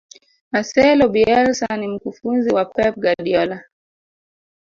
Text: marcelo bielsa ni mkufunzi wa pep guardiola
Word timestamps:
marcelo 0.51 1.09
bielsa 1.09 1.77
ni 1.77 1.87
mkufunzi 1.87 2.49
wa 2.53 2.65
pep 2.65 2.95
guardiola 2.99 3.63